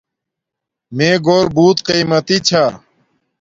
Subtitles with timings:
[0.95, 2.65] میں گھور بوت قیمتی چھا